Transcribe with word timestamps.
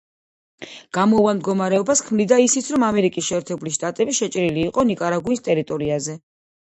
გამოუვალ 0.97 1.35
მდგომარეობას 1.39 1.99
ქმნიდა 2.07 2.39
ისიც, 2.43 2.69
რომ 2.75 2.85
ამერიკის 2.87 3.27
შეერთებული 3.27 3.73
შტატები 3.75 4.15
შეჭრილი 4.21 4.65
იყო 4.71 4.87
ნიკარაგუის 4.93 5.45
ტერიტორიაზე. 5.49 6.17